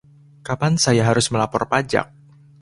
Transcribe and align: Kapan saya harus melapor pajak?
Kapan 0.47 0.73
saya 0.83 1.03
harus 1.09 1.27
melapor 1.33 1.63
pajak? 1.71 2.05